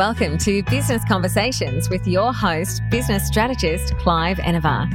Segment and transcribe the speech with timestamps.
[0.00, 4.88] Welcome to Business Conversations with your host, business strategist Clive Enever.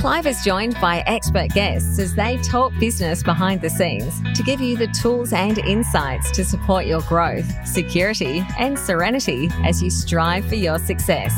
[0.00, 4.60] Clive is joined by expert guests as they talk business behind the scenes to give
[4.60, 10.44] you the tools and insights to support your growth, security, and serenity as you strive
[10.44, 11.32] for your success.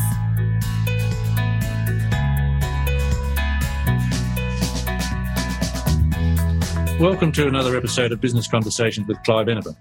[6.98, 9.77] Welcome to another episode of Business Conversations with Clive Enever.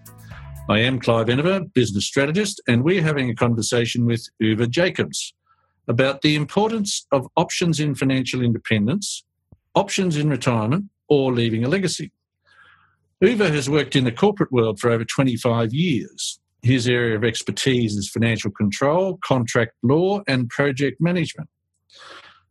[0.69, 5.33] I am Clive Enever, business strategist, and we're having a conversation with Uwe Jacobs
[5.87, 9.23] about the importance of options in financial independence,
[9.73, 12.11] options in retirement, or leaving a legacy.
[13.23, 16.39] Uwe has worked in the corporate world for over 25 years.
[16.61, 21.49] His area of expertise is financial control, contract law, and project management.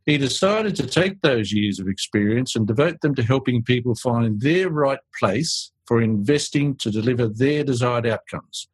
[0.07, 4.41] He decided to take those years of experience and devote them to helping people find
[4.41, 8.69] their right place for investing to deliver their desired outcomes.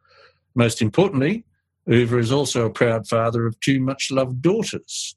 [0.57, 1.45] Most importantly,
[1.89, 5.17] Uwe is also a proud father of two much loved daughters.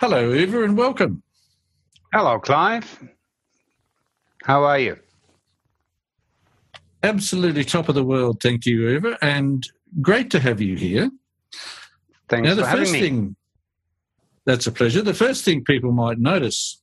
[0.00, 1.22] Hello, Uwe, and welcome.
[2.12, 3.06] Hello, Clive.
[4.44, 4.96] How are you?
[7.02, 9.68] Absolutely top of the world, thank you, Uwe, and
[10.00, 11.10] great to have you here.
[12.30, 13.00] Thanks now, the for having first me.
[13.00, 13.36] thing
[14.46, 15.02] that's a pleasure.
[15.02, 16.80] The first thing people might notice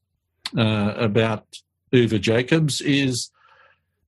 [0.56, 1.46] uh, about
[1.92, 3.32] Uwe Jacobs is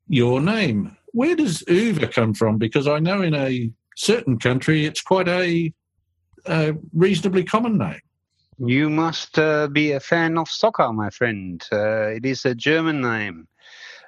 [0.07, 0.95] your name.
[1.11, 2.57] Where does Uwe come from?
[2.57, 5.73] Because I know in a certain country it's quite a,
[6.45, 8.01] a reasonably common name.
[8.59, 11.63] You must uh, be a fan of soccer, my friend.
[11.71, 13.47] Uh, it is a German name.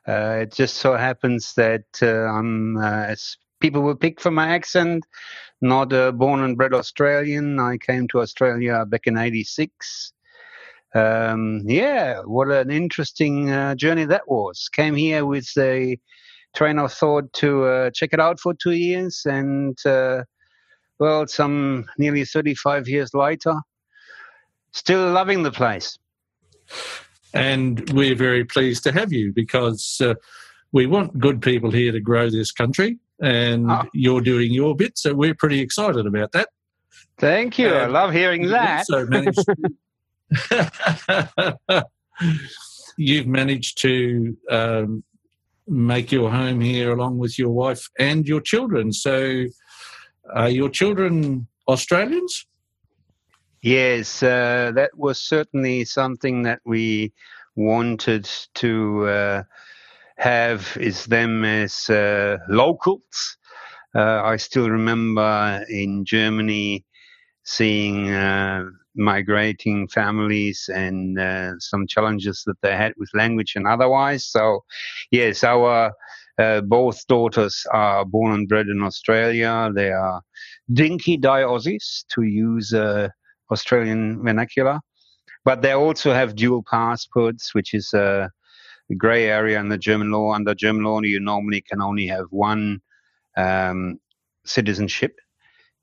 [0.08, 4.50] Uh, it just so happens that uh, I'm, uh, as people will pick from my
[4.50, 5.06] accent,
[5.62, 7.60] not a born and bred Australian.
[7.60, 10.14] I came to Australia back in '86.
[10.96, 14.70] Um, yeah, what an interesting uh, journey that was.
[14.72, 16.00] Came here with a
[16.56, 20.24] train of thought to uh, check it out for two years, and uh,
[20.98, 23.56] well, some nearly 35 years later,
[24.72, 25.98] still loving the place.
[27.34, 30.14] And we're very pleased to have you because uh,
[30.72, 33.84] we want good people here to grow this country, and Oh.
[33.94, 34.98] you're doing your bit.
[34.98, 36.48] So we're pretty excited about that.
[37.18, 37.68] Thank you.
[37.70, 38.86] I Um, love hearing that.
[42.98, 45.04] You've managed to um,
[45.68, 48.92] make your home here along with your wife and your children.
[48.94, 49.46] So,
[50.34, 52.46] are your children Australians?
[53.62, 57.14] Yes, uh, that was certainly something that we
[57.56, 59.44] wanted to uh,
[60.18, 63.38] have is them as uh, locals.
[63.96, 66.86] Uh, I still remember in Germany
[67.44, 74.26] seeing uh, migrating families and uh, some challenges that they had with language and otherwise.
[74.26, 74.64] So,
[75.12, 75.94] yes, our
[76.38, 79.72] uh, both daughters are born and bred in Australia.
[79.74, 80.22] They are
[80.74, 83.10] dinky die Aussies, to use uh,
[83.52, 84.80] Australian vernacular.
[85.46, 88.32] But they also have dual passports, which is a
[88.98, 90.34] grey area in the German law.
[90.34, 92.82] Under German law, you normally can only have one
[93.38, 94.00] um,
[94.44, 95.20] citizenship.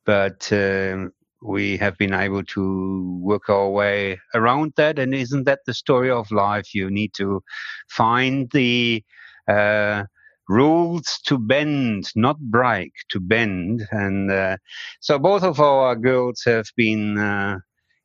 [0.05, 1.13] But um,
[1.45, 4.99] we have been able to work our way around that.
[4.99, 6.75] And isn't that the story of life?
[6.75, 7.43] You need to
[7.91, 9.05] find the
[9.49, 10.05] uh,
[10.49, 13.87] rules to bend, not break, to bend.
[13.91, 14.57] And uh,
[15.01, 17.59] so both of our girls have been uh,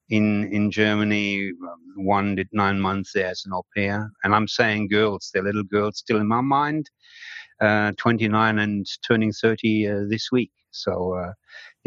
[0.10, 1.52] in in Germany.
[1.96, 5.32] One did nine months there as an au pair, and I'm saying girls.
[5.34, 6.90] They're little girls still in my mind.
[7.60, 10.52] Uh, 29 and turning 30 uh, this week.
[10.70, 11.34] So uh,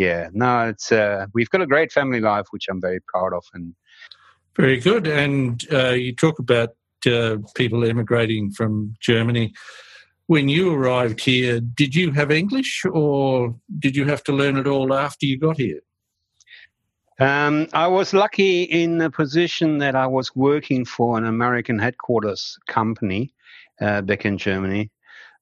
[0.00, 3.44] yeah, no, it's uh, we've got a great family life, which I'm very proud of.
[3.52, 3.74] And
[4.56, 5.06] Very good.
[5.06, 6.70] And uh, you talk about
[7.04, 9.52] uh, people emigrating from Germany.
[10.26, 14.66] When you arrived here, did you have English or did you have to learn it
[14.66, 15.80] all after you got here?
[17.18, 22.58] Um, I was lucky in the position that I was working for an American headquarters
[22.68, 23.34] company
[23.82, 24.90] uh, back in Germany.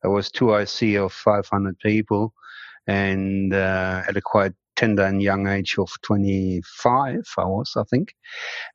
[0.03, 2.35] I was 2IC of 500 people
[2.89, 8.15] and uh, at a quite tender and young age of 25, I was, I think.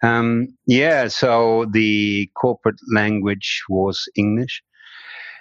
[0.04, 4.62] Um, yeah, so the corporate language was English.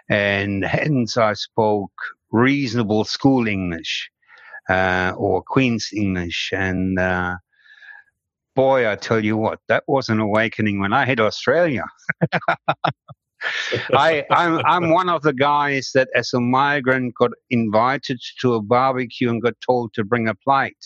[0.09, 1.93] And hence I spoke
[2.31, 4.11] reasonable school English
[4.69, 6.51] uh, or Queen's English.
[6.55, 7.37] And uh,
[8.55, 11.85] boy, I tell you what, that was an awakening when I hit Australia.
[13.95, 18.63] I, I'm, I'm one of the guys that, as a migrant, got invited to a
[18.63, 20.85] barbecue and got told to bring a plate.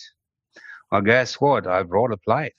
[0.91, 1.67] Well, guess what?
[1.67, 2.53] I brought a plate.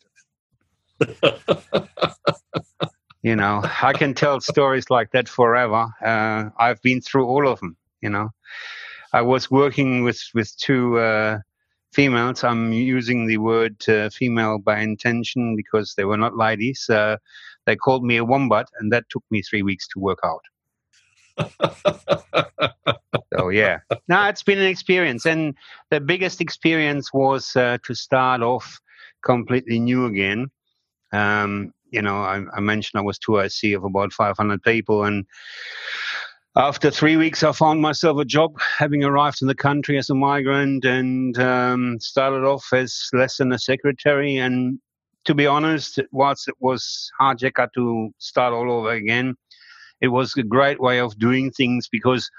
[3.23, 5.87] you know, I can tell stories like that forever.
[6.05, 7.77] Uh, I've been through all of them.
[8.01, 8.31] You know,
[9.13, 11.39] I was working with with two uh,
[11.93, 12.45] females.
[12.45, 16.89] I'm using the word uh, female by intention because they were not ladies.
[16.89, 17.17] Uh,
[17.69, 20.41] they called me a wombat, and that took me three weeks to work out.
[23.37, 23.79] so yeah,
[24.09, 25.55] no, it's been an experience, and
[25.91, 28.81] the biggest experience was uh, to start off
[29.23, 30.47] completely new again.
[31.13, 35.27] Um, you know, I, I, mentioned I was 2IC of about 500 people, and
[36.57, 40.15] after three weeks, I found myself a job, having arrived in the country as a
[40.15, 44.39] migrant, and um, started off as less than a secretary.
[44.39, 44.81] And
[45.25, 49.35] to be honest, whilst it was hard to start all over again,
[50.01, 52.31] it was a great way of doing things because,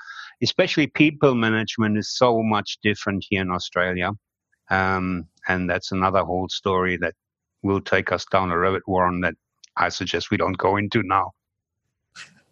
[0.41, 4.11] especially people management, is so much different here in Australia.
[4.69, 7.15] Um, and that's another whole story that
[7.63, 9.35] will take us down a rabbit warren that
[9.75, 11.31] I suggest we don't go into now.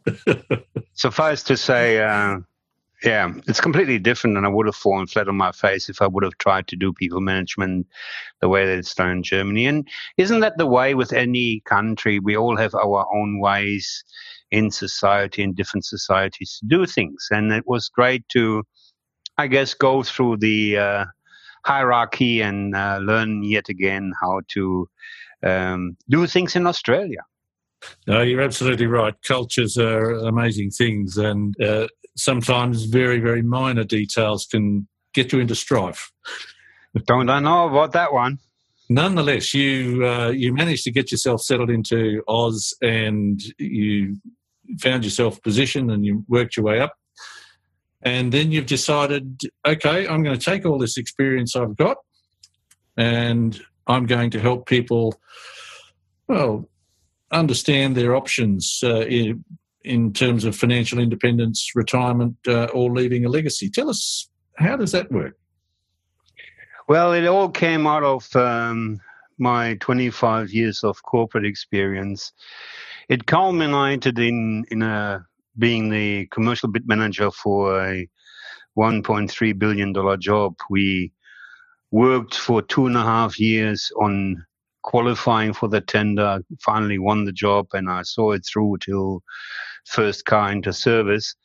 [0.94, 2.40] Suffice to say, uh,
[3.04, 6.08] yeah, it's completely different, and I would have fallen flat on my face if I
[6.08, 7.86] would have tried to do people management
[8.42, 9.68] the way that it's done in Germany.
[9.68, 12.20] And isn't that the way with any country?
[12.20, 14.04] We all have our own ways
[14.50, 17.28] in society, in different societies, to do things.
[17.30, 18.64] And it was great to,
[19.38, 21.06] I guess, go through the uh,
[21.66, 24.90] hierarchy and uh, learn yet again how to
[25.44, 27.20] um, do things in Australia.
[28.08, 29.14] No, you're absolutely right.
[29.22, 35.56] Cultures are amazing things, and uh, sometimes very, very minor details can get you into
[35.56, 36.12] strife.
[37.06, 38.40] Don't I know about that one?
[38.90, 44.18] Nonetheless, you uh, you managed to get yourself settled into Oz, and you
[44.80, 46.94] found yourself positioned, and you worked your way up.
[48.02, 51.98] And then you've decided, okay, I'm going to take all this experience I've got,
[52.96, 55.20] and I'm going to help people.
[56.28, 56.70] Well,
[57.32, 59.44] understand their options uh, in,
[59.88, 63.70] in, terms of financial independence, retirement, uh, or leaving a legacy.
[63.70, 65.34] Tell us, how does that work?
[66.88, 69.00] Well, it all came out of um,
[69.38, 72.32] my 25 years of corporate experience.
[73.10, 75.26] It culminated in in a
[75.58, 78.08] being the commercial bid manager for a
[78.78, 80.56] 1.3 billion dollar job.
[80.70, 81.12] We
[81.92, 84.46] worked for two and a half years on
[84.84, 89.24] qualifying for the tender, finally won the job, and I saw it through till
[89.88, 91.36] first car into service.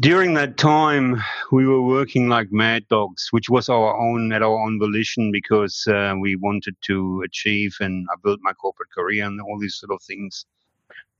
[0.00, 1.20] During that time,
[1.50, 5.84] we were working like mad dogs, which was our own at our own volition because
[5.88, 9.90] uh, we wanted to achieve, and I built my corporate career and all these sort
[9.90, 10.46] of things.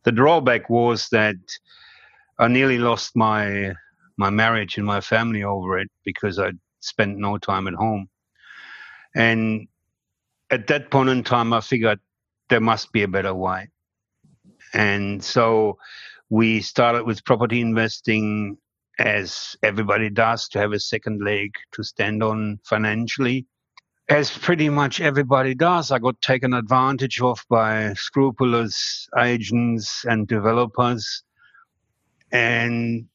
[0.04, 1.36] The drawback was that
[2.38, 3.74] I nearly lost my
[4.16, 8.08] my marriage and my family over it because I spent no time at home.
[9.14, 9.66] And
[10.50, 12.00] at that point in time, I figured
[12.48, 13.68] there must be a better way.
[14.74, 15.78] And so
[16.30, 18.58] we started with property investing
[18.98, 23.46] as everybody does to have a second leg to stand on financially.
[24.08, 31.22] As pretty much everybody does, I got taken advantage of by scrupulous agents and developers
[32.32, 33.06] and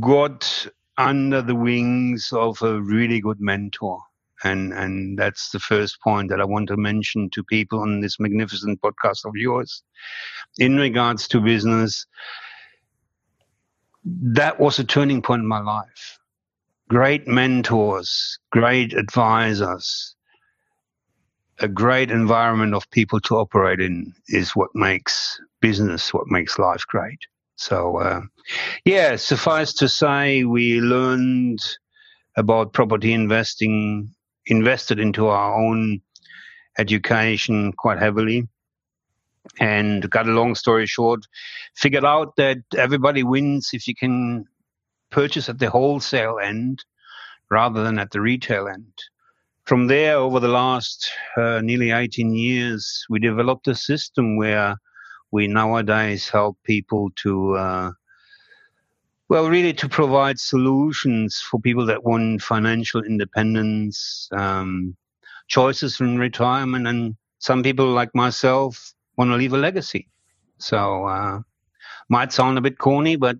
[0.00, 0.66] got
[0.96, 4.00] under the wings of a really good mentor
[4.44, 8.20] and and that's the first point that I want to mention to people on this
[8.20, 9.82] magnificent podcast of yours.
[10.58, 12.06] In regards to business
[14.04, 16.18] that was a turning point in my life.
[16.88, 20.14] Great mentors great advisors
[21.60, 26.82] a great environment of people to operate in is what makes business what makes life
[26.88, 27.18] great.
[27.56, 28.20] So uh,
[28.84, 31.60] yeah suffice to say we learned
[32.36, 34.14] about property investing
[34.46, 36.00] invested into our own
[36.78, 38.48] education quite heavily.
[39.60, 41.26] And got a long story short,
[41.76, 44.46] figured out that everybody wins if you can
[45.10, 46.82] purchase at the wholesale end
[47.50, 48.94] rather than at the retail end.
[49.64, 54.76] From there, over the last uh, nearly 18 years, we developed a system where
[55.30, 57.90] we nowadays help people to uh,
[59.28, 64.96] well, really to provide solutions for people that want financial independence, um,
[65.48, 70.08] choices in retirement, and some people like myself want to leave a legacy.
[70.58, 71.40] So, uh,
[72.08, 73.38] might sound a bit corny, but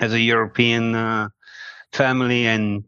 [0.00, 1.28] as a European uh,
[1.92, 2.84] family and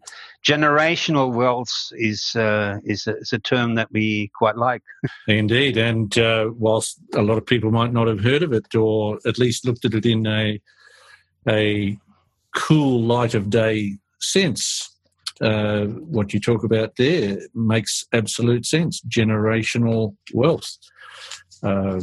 [0.47, 4.83] generational wealth is uh, is, a, is, a, term that we quite like.
[5.29, 9.19] Indeed, and uh, whilst a lot of people might not have heard of it or
[9.27, 10.61] at least looked at it in a
[11.49, 11.99] a
[12.55, 14.91] cool light of day sense.
[15.41, 19.01] Uh, what you talk about there makes absolute sense.
[19.09, 20.77] Generational wealth.
[21.63, 22.01] Uh,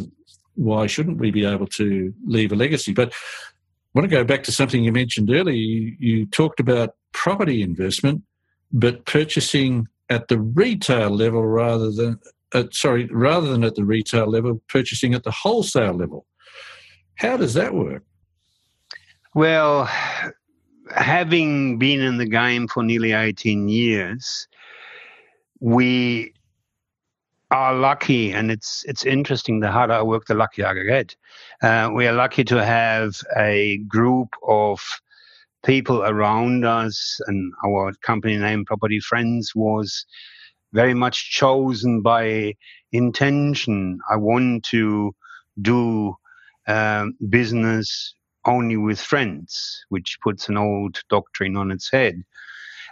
[0.55, 2.93] why shouldn't we be able to leave a legacy?
[2.93, 5.55] But I want to go back to something you mentioned earlier.
[5.55, 8.23] You, you talked about property investment,
[8.71, 12.19] but purchasing at the retail level rather than
[12.53, 16.25] uh, sorry, rather than at the retail level, purchasing at the wholesale level.
[17.15, 18.03] How does that work?
[19.33, 19.85] Well,
[20.93, 24.45] having been in the game for nearly 18 years,
[25.61, 26.33] we
[27.49, 29.61] are lucky, and it's it's interesting.
[29.61, 31.15] The harder I work, the luckier I get.
[31.61, 34.81] Uh, we are lucky to have a group of
[35.63, 40.05] people around us, and our company name, Property Friends, was
[40.73, 42.55] very much chosen by
[42.91, 43.99] intention.
[44.09, 45.15] I want to
[45.61, 46.15] do
[46.67, 48.13] um, business
[48.45, 52.23] only with friends, which puts an old doctrine on its head.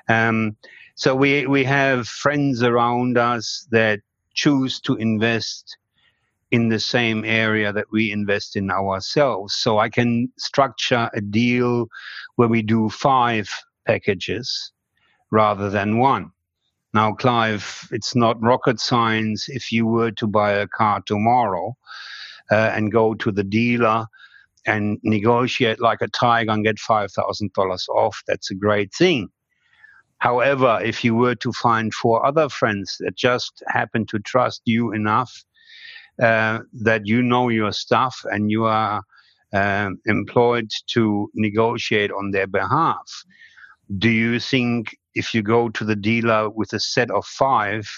[0.07, 0.55] Um,
[0.95, 3.99] so we we have friends around us that
[4.33, 5.77] choose to invest
[6.51, 9.53] in the same area that we invest in ourselves.
[9.55, 11.87] So I can structure a deal
[12.35, 13.49] where we do five
[13.85, 14.71] packages
[15.31, 16.31] rather than one.
[16.93, 19.47] Now, Clive, it's not rocket science.
[19.47, 21.77] If you were to buy a car tomorrow
[22.51, 24.07] uh, and go to the dealer
[24.65, 29.29] and negotiate like a tiger and get $5,000 off, that's a great thing.
[30.19, 34.91] However, if you were to find four other friends that just happen to trust you
[34.91, 35.43] enough
[36.21, 39.01] uh, that you know your stuff and you are
[39.53, 43.23] uh, employed to negotiate on their behalf,
[43.97, 47.89] do you think if you go to the dealer with a set of five,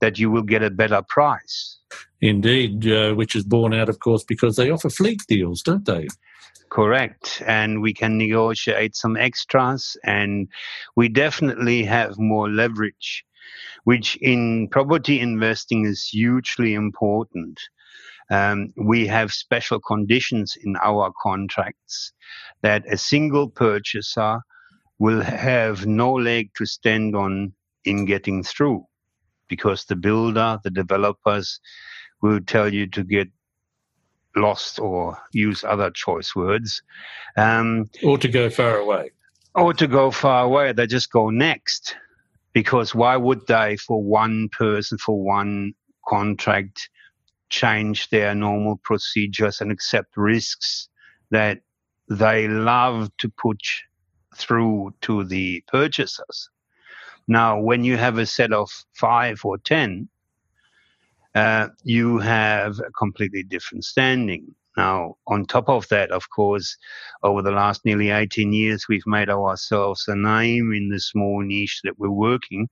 [0.00, 1.78] that you will get a better price?
[2.20, 6.08] Indeed, uh, which is borne out, of course, because they offer fleet deals, don't they?
[6.70, 7.42] Correct.
[7.46, 10.48] And we can negotiate some extras, and
[10.96, 13.24] we definitely have more leverage,
[13.84, 17.58] which in property investing is hugely important.
[18.30, 22.12] Um, we have special conditions in our contracts
[22.62, 24.40] that a single purchaser
[25.00, 27.52] will have no leg to stand on
[27.84, 28.84] in getting through
[29.50, 31.60] because the builder, the developers
[32.22, 33.28] will tell you to get
[34.36, 36.82] lost or use other choice words.
[37.36, 39.10] Um, or to go far away.
[39.54, 40.72] Or to go far away.
[40.72, 41.96] They just go next.
[42.52, 45.74] Because why would they, for one person, for one
[46.06, 46.88] contract,
[47.48, 50.88] change their normal procedures and accept risks
[51.30, 51.60] that
[52.08, 53.60] they love to put
[54.36, 56.50] through to the purchasers?
[57.28, 60.08] Now, when you have a set of five or ten,
[61.34, 64.54] uh, you have a completely different standing.
[64.76, 66.76] Now, on top of that, of course,
[67.22, 71.80] over the last nearly 18 years, we've made ourselves a name in the small niche
[71.84, 72.68] that we're working.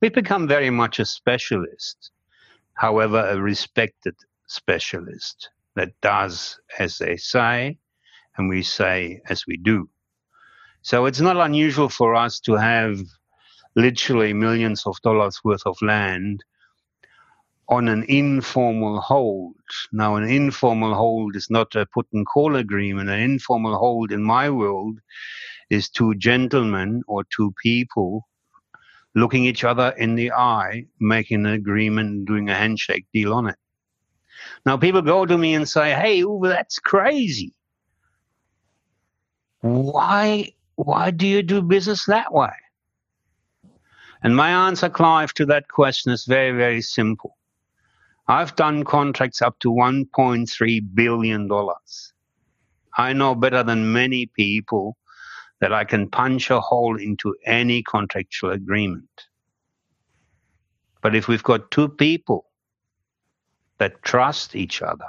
[0.00, 2.10] We've become very much a specialist,
[2.74, 4.14] however, a respected
[4.46, 7.78] specialist that does as they say,
[8.36, 9.88] and we say as we do.
[10.82, 13.00] So it's not unusual for us to have
[13.76, 16.44] literally millions of dollars worth of land
[17.68, 19.56] on an informal hold.
[19.92, 23.10] Now, an informal hold is not a put and call agreement.
[23.10, 24.98] An informal hold in my world
[25.70, 28.26] is two gentlemen or two people
[29.14, 33.56] looking each other in the eye, making an agreement, doing a handshake deal on it.
[34.66, 37.54] Now, people go to me and say, "Hey, Uwe, that's crazy.
[39.60, 40.52] Why?
[40.76, 42.52] Why do you do business that way?"
[44.24, 47.36] And my answer, Clive, to that question is very, very simple
[48.26, 51.50] I've done contracts up to $1.3 billion.
[52.96, 54.96] I know better than many people
[55.60, 59.26] that I can punch a hole into any contractual agreement.
[61.02, 62.46] But if we've got two people
[63.76, 65.08] that trust each other,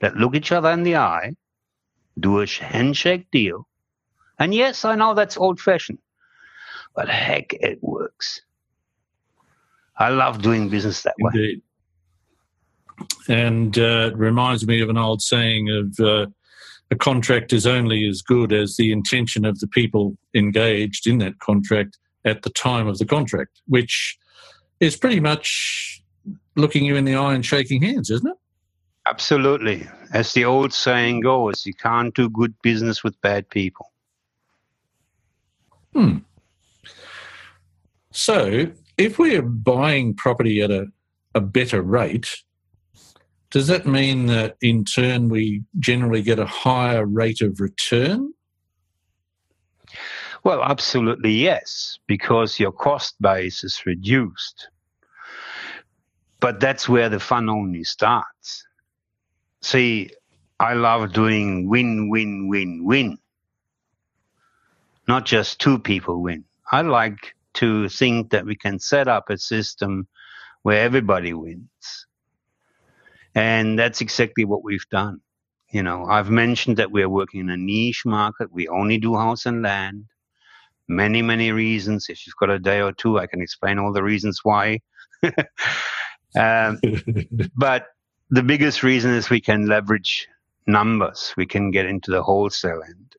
[0.00, 1.34] that look each other in the eye,
[2.18, 3.68] do a handshake deal,
[4.38, 5.98] and yes, I know that's old fashioned,
[6.94, 8.40] but heck, it works.
[9.98, 11.56] I love doing business that Indeed.
[11.58, 11.62] way
[13.28, 16.26] and uh, it reminds me of an old saying of uh,
[16.90, 21.38] a contract is only as good as the intention of the people engaged in that
[21.38, 24.16] contract at the time of the contract, which
[24.80, 26.02] is pretty much
[26.56, 28.36] looking you in the eye and shaking hands, isn't it?
[29.06, 29.86] Absolutely.
[30.12, 33.92] As the old saying goes, you can't do good business with bad people.
[35.92, 36.18] Hmm.
[38.16, 40.86] So, if we are buying property at a,
[41.34, 42.32] a better rate,
[43.50, 48.32] does that mean that in turn we generally get a higher rate of return?
[50.44, 54.68] Well, absolutely yes, because your cost base is reduced.
[56.38, 58.64] But that's where the fun only starts.
[59.60, 60.10] See,
[60.60, 63.18] I love doing win, win, win, win.
[65.08, 66.44] Not just two people win.
[66.70, 70.06] I like to think that we can set up a system
[70.62, 72.06] where everybody wins.
[73.34, 75.20] And that's exactly what we've done.
[75.70, 78.52] You know, I've mentioned that we're working in a niche market.
[78.52, 80.04] We only do house and land.
[80.86, 82.06] Many, many reasons.
[82.08, 84.80] If you've got a day or two, I can explain all the reasons why.
[86.38, 86.78] um,
[87.56, 87.86] but
[88.30, 90.28] the biggest reason is we can leverage
[90.66, 91.34] numbers.
[91.36, 93.16] We can get into the wholesale end.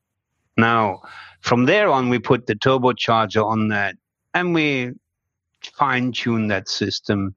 [0.56, 1.02] Now,
[1.42, 3.96] from there on, we put the turbocharger on that
[4.36, 4.92] and we
[5.78, 7.34] fine tune that system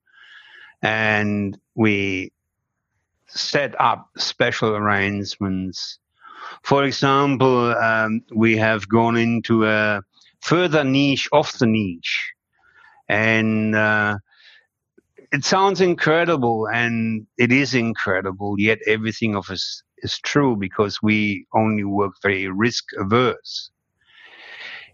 [0.82, 2.32] and we
[3.28, 6.00] set up special arrangements.
[6.64, 10.02] For example, um, we have gone into a
[10.42, 12.34] further niche of the niche.
[13.08, 14.18] And uh,
[15.32, 21.46] it sounds incredible, and it is incredible, yet everything of us is true because we
[21.54, 23.72] only work very risk averse.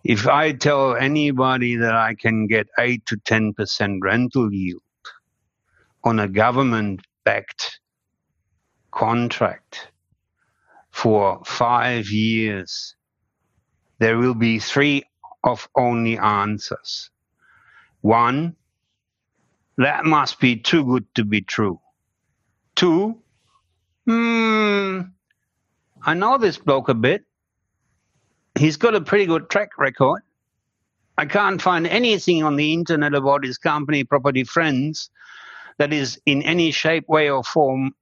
[0.05, 4.83] If I tell anybody that I can get 8 to 10% rental yield
[6.03, 7.79] on a government backed
[8.91, 9.91] contract
[10.91, 12.95] for five years,
[13.97, 15.05] there will be three
[15.43, 17.09] of only answers.
[18.01, 18.55] One,
[19.77, 21.81] that must be too good to be true.
[22.75, 23.24] Two,
[24.05, 25.01] hmm,
[26.03, 27.24] I know this bloke a bit.
[28.57, 30.21] He's got a pretty good track record.
[31.17, 35.09] I can't find anything on the internet about his company, Property Friends,
[35.77, 37.93] that is in any shape, way, or form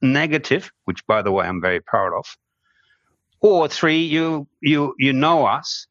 [0.00, 2.36] negative, which by the way I'm very proud of.
[3.40, 5.86] Or three, you you you know us,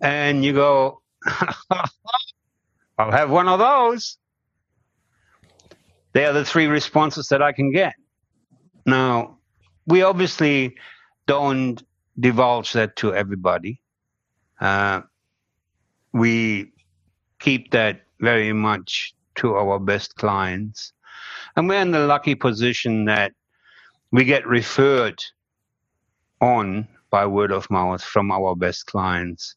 [0.00, 1.02] and you go,
[1.70, 4.18] I'll have one of those.
[6.12, 7.94] They are the three responses that I can get.
[8.86, 9.38] Now,
[9.86, 10.76] we obviously
[11.26, 11.82] don't
[12.18, 13.80] divulge that to everybody.
[14.60, 15.02] Uh,
[16.12, 16.72] we
[17.38, 20.92] keep that very much to our best clients.
[21.56, 23.32] And we're in the lucky position that
[24.10, 25.22] we get referred
[26.40, 29.54] on by word of mouth from our best clients.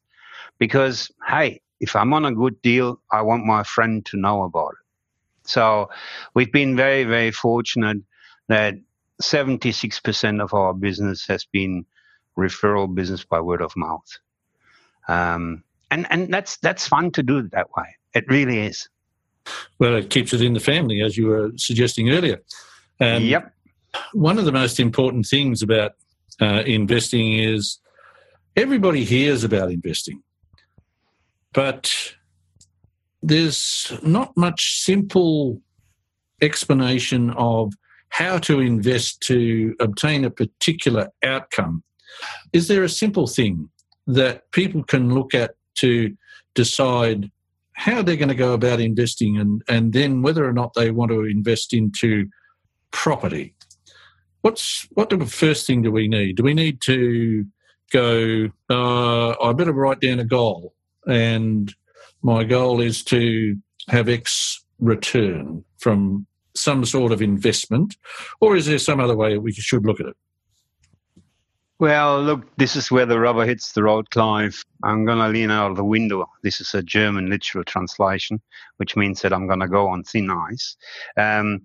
[0.59, 4.71] Because, hey, if I'm on a good deal, I want my friend to know about
[4.71, 5.49] it.
[5.49, 5.89] So
[6.35, 7.97] we've been very, very fortunate
[8.49, 8.75] that
[9.21, 11.85] 76% of our business has been
[12.39, 14.07] referral business by word of mouth.
[15.07, 17.95] Um, and, and that's, that's fun to do that way.
[18.13, 18.89] It really is.
[19.79, 22.39] Well, it keeps it in the family, as you were suggesting earlier.
[22.99, 23.53] Um, yep.
[24.13, 25.93] One of the most important things about
[26.41, 27.79] uh, investing is
[28.55, 30.21] everybody hears about investing,
[31.53, 31.91] but
[33.23, 35.61] there's not much simple
[36.41, 37.73] explanation of
[38.09, 41.83] how to invest to obtain a particular outcome.
[42.53, 43.69] Is there a simple thing
[44.07, 46.15] that people can look at to
[46.55, 47.31] decide
[47.73, 51.11] how they're going to go about investing and, and then whether or not they want
[51.11, 52.27] to invest into
[52.91, 53.53] property.
[54.41, 56.37] What's what the first thing do we need?
[56.37, 57.45] Do we need to
[57.91, 60.73] go, uh, I better write down a goal
[61.07, 61.73] and
[62.21, 63.55] my goal is to
[63.87, 67.95] have X return from some sort of investment,
[68.41, 70.17] or is there some other way we should look at it?
[71.79, 74.65] Well, look, this is where the rubber hits the road, Clive.
[74.83, 76.25] I'm going to lean out of the window.
[76.43, 78.41] This is a German literal translation,
[78.77, 80.75] which means that I'm going to go on thin ice.
[81.17, 81.61] Um,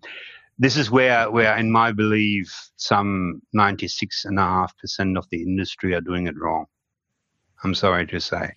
[0.59, 6.39] this is where, where, in my belief, some 96.5% of the industry are doing it
[6.39, 6.67] wrong.
[7.65, 8.53] I'm sorry to say.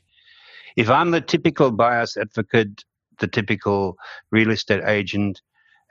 [0.75, 2.83] If I'm the typical buyer's advocate,
[3.19, 3.97] the typical
[4.31, 5.41] real estate agent,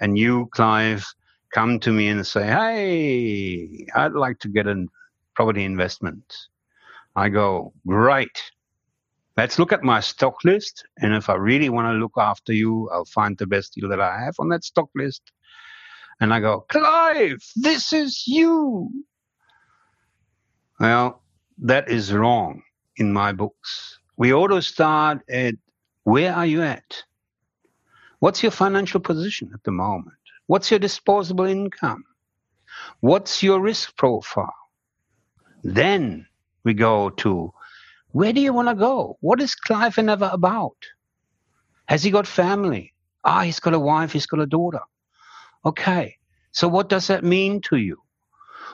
[0.01, 1.05] and you, Clive,
[1.53, 4.89] come to me and say, Hey, I'd like to get an
[5.37, 6.35] property investment.
[7.15, 8.43] I go, great.
[9.37, 10.85] Let's look at my stock list.
[10.99, 14.01] And if I really want to look after you, I'll find the best deal that
[14.01, 15.23] I have on that stock list.
[16.21, 18.91] And I go, Clive, this is you.
[20.81, 21.23] Well,
[21.59, 22.63] that is wrong
[22.97, 23.99] in my books.
[24.17, 25.55] We ought to start at
[26.05, 27.03] where are you at?
[28.21, 30.17] What's your financial position at the moment?
[30.47, 32.05] What's your disposable income?
[33.01, 34.66] What's your risk profile?
[35.63, 36.27] Then
[36.65, 37.53] we go to
[38.13, 39.19] where do you want to go?
[39.21, 40.77] What is Clive ever about?
[41.87, 42.95] Has he got family?
[43.25, 44.81] Ah, he's got a wife, he's got a daughter.
[45.65, 46.17] Okay,
[46.53, 47.99] so what does that mean to you?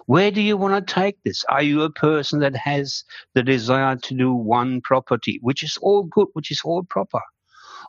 [0.06, 1.44] Where do you want to take this?
[1.48, 6.04] Are you a person that has the desire to do one property, which is all
[6.04, 7.20] good, which is all proper?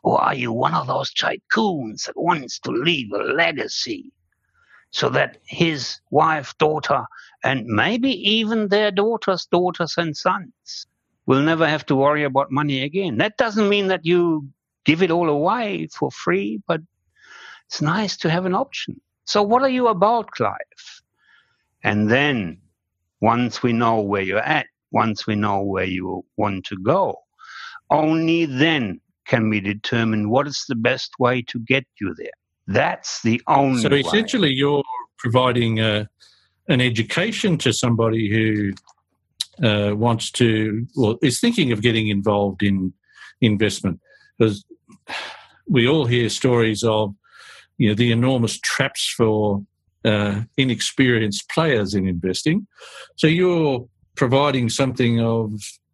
[0.02, 4.12] Or are you one of those tycoons that wants to leave a legacy?
[4.94, 7.04] So that his wife, daughter,
[7.42, 10.86] and maybe even their daughters, daughters, and sons
[11.26, 13.18] will never have to worry about money again.
[13.18, 14.48] That doesn't mean that you
[14.84, 16.80] give it all away for free, but
[17.66, 19.00] it's nice to have an option.
[19.24, 21.02] So, what are you about, Clive?
[21.82, 22.60] And then,
[23.20, 27.16] once we know where you're at, once we know where you want to go,
[27.90, 32.43] only then can we determine what is the best way to get you there.
[32.66, 33.82] That's the only.
[33.82, 34.54] So essentially, way.
[34.54, 34.82] you're
[35.18, 36.04] providing uh,
[36.68, 42.92] an education to somebody who uh, wants to, well, is thinking of getting involved in
[43.40, 44.00] investment,
[44.38, 44.64] because
[45.68, 47.14] we all hear stories of,
[47.78, 49.62] you know, the enormous traps for
[50.04, 52.66] uh, inexperienced players in investing.
[53.16, 55.52] So you're providing something of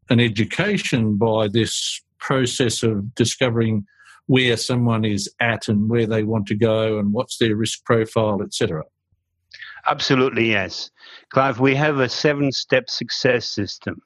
[0.08, 3.86] an education by this process of discovering
[4.30, 8.40] where someone is at and where they want to go and what's their risk profile,
[8.40, 8.84] etc.
[9.88, 10.88] Absolutely, yes.
[11.30, 14.00] Clive, we have a seven step success system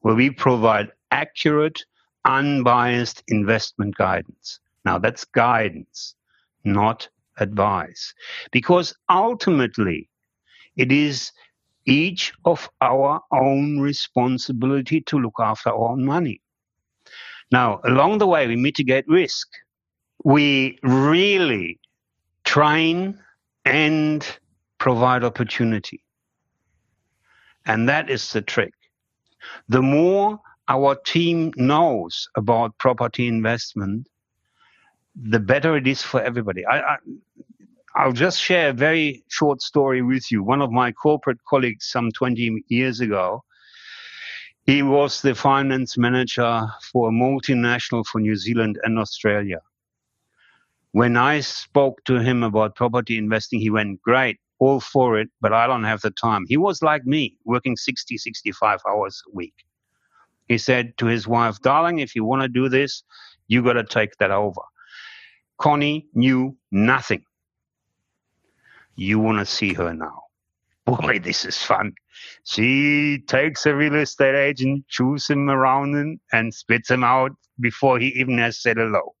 [0.00, 1.84] where we provide accurate,
[2.24, 4.58] unbiased investment guidance.
[4.86, 6.14] Now, that's guidance,
[6.64, 8.14] not advice.
[8.52, 10.08] Because ultimately,
[10.76, 11.30] it is
[11.84, 16.40] each of our own responsibility to look after our own money.
[17.52, 19.46] Now, along the way, we mitigate risk.
[20.24, 21.78] We really
[22.44, 23.18] train
[23.64, 24.26] and
[24.78, 26.02] provide opportunity.
[27.66, 28.72] And that is the trick.
[29.68, 34.08] The more our team knows about property investment,
[35.14, 36.64] the better it is for everybody.
[36.64, 36.96] I, I,
[37.94, 40.42] I'll just share a very short story with you.
[40.42, 43.44] One of my corporate colleagues, some 20 years ago,
[44.64, 49.60] he was the finance manager for a multinational for New Zealand and Australia.
[50.92, 55.52] When I spoke to him about property investing, he went, Great, all for it, but
[55.52, 56.44] I don't have the time.
[56.48, 59.54] He was like me, working 60, 65 hours a week.
[60.48, 63.02] He said to his wife, Darling, if you want to do this,
[63.48, 64.60] you got to take that over.
[65.58, 67.24] Connie knew nothing.
[68.94, 70.22] You want to see her now.
[70.84, 71.92] Boy, this is fun.
[72.44, 77.98] She takes a real estate agent, chews him around and, and spits him out before
[77.98, 79.14] he even has said hello.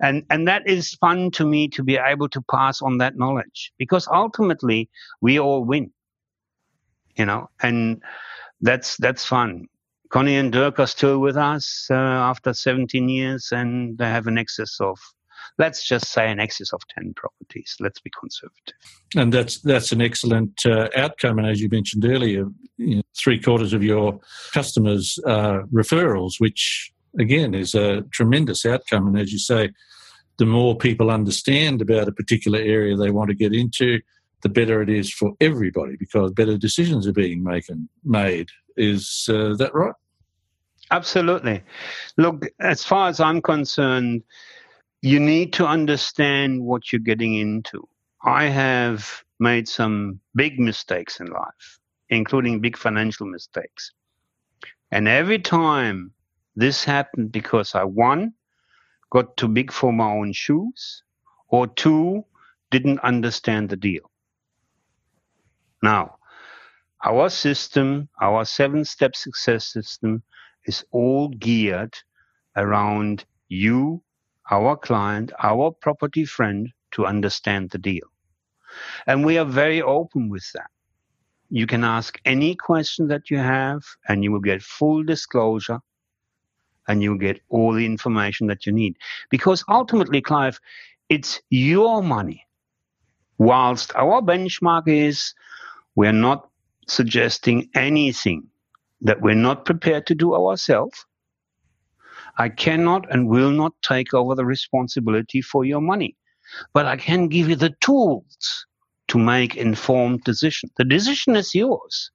[0.00, 3.72] And, and that is fun to me to be able to pass on that knowledge
[3.78, 4.88] because ultimately
[5.20, 5.92] we all win,
[7.16, 8.02] you know, and
[8.60, 9.66] that's, that's fun.
[10.10, 14.38] Connie and Dirk are still with us uh, after 17 years and they have an
[14.38, 14.98] excess of
[15.58, 17.76] let's just say an excess of 10 properties.
[17.80, 18.74] Let's be conservative.
[19.16, 21.38] And that's that's an excellent uh, outcome.
[21.38, 24.20] And as you mentioned earlier, you know, three quarters of your
[24.52, 29.06] customers are referrals, which again is a tremendous outcome.
[29.06, 29.70] And as you say,
[30.38, 34.00] the more people understand about a particular area they want to get into,
[34.42, 38.48] the better it is for everybody because better decisions are being making, made.
[38.76, 39.94] Is uh, that right?
[40.90, 41.62] Absolutely.
[42.18, 44.22] Look, as far as I'm concerned,
[45.04, 47.86] you need to understand what you're getting into.
[48.22, 53.92] I have made some big mistakes in life, including big financial mistakes.
[54.90, 56.10] And every time
[56.56, 58.32] this happened because I, one,
[59.10, 61.02] got too big for my own shoes,
[61.48, 62.24] or two,
[62.70, 64.10] didn't understand the deal.
[65.82, 66.16] Now,
[67.04, 70.22] our system, our seven step success system,
[70.64, 71.94] is all geared
[72.56, 74.02] around you
[74.50, 78.06] our client, our property friend, to understand the deal.
[79.06, 80.70] And we are very open with that.
[81.50, 85.80] You can ask any question that you have, and you will get full disclosure
[86.88, 88.96] and you'll get all the information that you need.
[89.30, 90.58] Because ultimately, Clive,
[91.08, 92.46] it's your money.
[93.38, 95.34] Whilst our benchmark is
[95.94, 96.48] we're not
[96.86, 98.44] suggesting anything
[99.00, 101.04] that we're not prepared to do ourselves,
[102.38, 106.16] I cannot and will not take over the responsibility for your money,
[106.72, 108.66] but I can give you the tools
[109.08, 110.70] to make informed decision.
[110.76, 112.10] The decision is yours,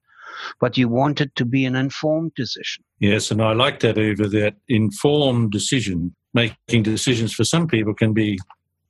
[0.60, 2.84] but you want it to be an informed decision.
[3.00, 8.14] Yes, and I like that, Uwe, that informed decision, making decisions for some people can
[8.14, 8.40] be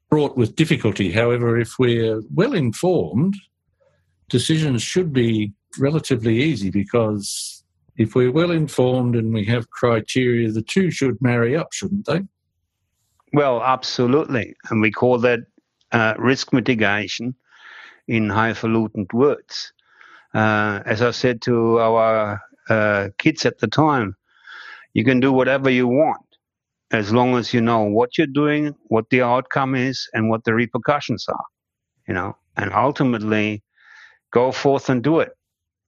[0.09, 1.11] fraught with difficulty.
[1.11, 3.35] However, if we're well informed,
[4.29, 7.58] decisions should be relatively easy because
[7.99, 12.21] if we're well informed and we have criteria, the two should marry up, shouldn't they?
[13.33, 14.55] Well, absolutely.
[14.69, 15.41] And we call that
[15.91, 17.35] uh, risk mitigation
[18.07, 19.73] in highfalutin words.
[20.33, 24.15] Uh, as I said to our uh, kids at the time,
[24.93, 26.25] you can do whatever you want
[26.91, 30.53] as long as you know what you're doing, what the outcome is, and what the
[30.53, 31.45] repercussions are.
[32.07, 33.61] You know, and ultimately
[34.31, 35.33] go forth and do it.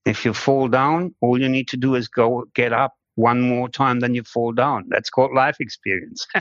[0.06, 3.70] If you fall down, all you need to do is go get up one more
[3.70, 4.86] time than you fall down.
[4.90, 6.26] That's called life experience.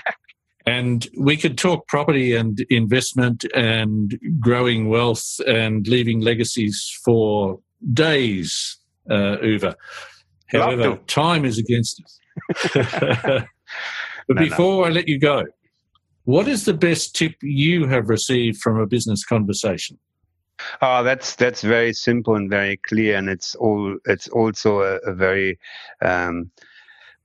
[0.67, 7.59] And we could talk property and investment and growing wealth and leaving legacies for
[7.93, 9.37] days, uh.
[10.49, 12.75] However, time is against us.
[12.75, 13.47] but
[14.29, 14.89] no, before no.
[14.89, 15.45] I let you go,
[16.25, 19.99] what is the best tip you have received from a business conversation?
[20.83, 25.15] Oh, that's that's very simple and very clear, and it's all it's also a, a
[25.15, 25.59] very
[26.03, 26.51] um,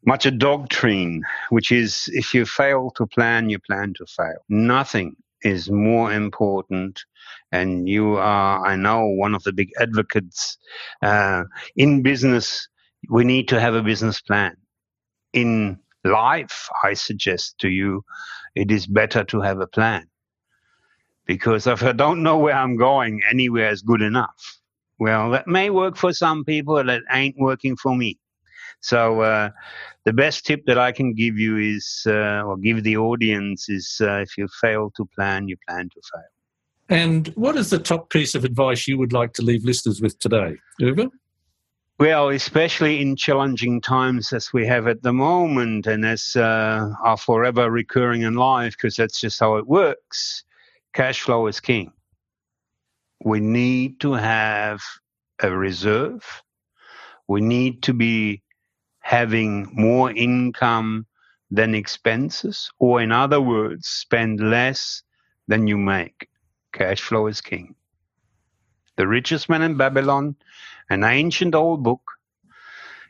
[0.06, 4.38] much a doctrine, which is if you fail to plan, you plan to fail.
[4.50, 7.04] Nothing is more important.
[7.52, 10.58] And you are, I know, one of the big advocates
[11.02, 11.44] uh,
[11.76, 12.68] in business.
[13.10, 14.58] We need to have a business plan.
[15.34, 18.04] In life, I suggest to you,
[18.56, 20.08] it is better to have a plan.
[21.26, 24.60] Because if I don't know where I'm going, anywhere is good enough.
[25.00, 28.20] Well, that may work for some people, that ain't working for me.
[28.80, 29.50] So uh,
[30.04, 33.98] the best tip that I can give you is, uh, or give the audience, is
[34.02, 36.24] uh, if you fail to plan, you plan to fail.
[36.88, 40.20] And what is the top piece of advice you would like to leave listeners with
[40.20, 41.10] today, Uwe?
[41.98, 47.18] Well, especially in challenging times as we have at the moment, and as uh, are
[47.18, 50.44] forever recurring in life, because that's just how it works.
[50.96, 51.92] Cash flow is king.
[53.22, 54.82] We need to have
[55.44, 56.24] a reserve.
[57.28, 58.44] We need to be
[59.00, 61.06] having more income
[61.52, 65.04] than expenses, or in other words, spend less
[65.50, 66.30] than you make.
[66.72, 67.76] Cash flow is king.
[68.96, 70.38] The Richest Man in Babylon,
[70.90, 72.04] an ancient old book.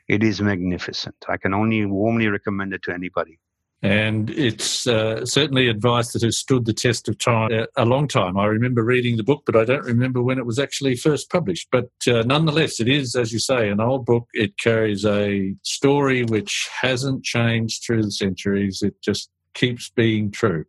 [0.07, 1.17] It is magnificent.
[1.29, 3.37] I can only warmly recommend it to anybody.
[3.85, 8.07] And it's uh, certainly advice that has stood the test of time uh, a long
[8.07, 8.35] time.
[8.35, 11.67] I remember reading the book, but I don't remember when it was actually first published.
[11.71, 14.27] But uh, nonetheless, it is, as you say, an old book.
[14.33, 18.81] It carries a story which hasn't changed through the centuries.
[18.81, 20.65] It just keeps being true.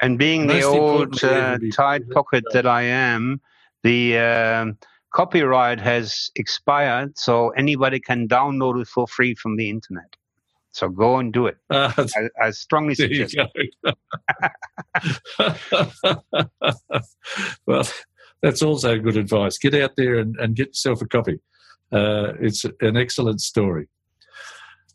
[0.00, 3.40] And being Most the old uh, tight pocket that I am,
[3.84, 4.78] the um,
[5.14, 10.16] copyright has expired, so anybody can download it for free from the internet.
[10.76, 11.56] So go and do it.
[11.70, 13.34] Uh, I, I, strongly suggest.
[17.66, 17.88] well,
[18.42, 19.56] that's also good advice.
[19.56, 21.40] Get out there and, and get yourself a copy.
[21.90, 23.88] Uh, it's an excellent story.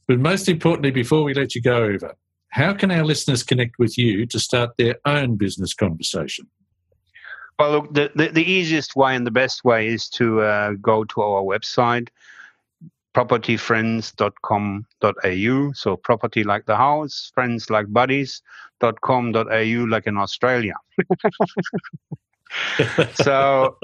[0.08, 2.13] But most importantly, before we let you go Uwe,
[2.50, 6.48] how can our listeners connect with you to start their own business conversation?
[7.58, 11.06] Well, look, the, the, the easiest way and the best way is to uh, go
[11.06, 12.10] to our website,
[13.13, 15.71] propertyfriends.com.au.
[15.74, 20.74] So property like the house, friends like buddies.com.au like in Australia.
[23.13, 23.78] so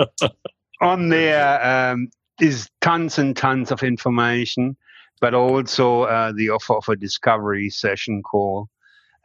[0.82, 2.10] on there um,
[2.40, 4.78] is tons and tons of information,
[5.20, 8.70] but also uh, the offer of a discovery session call.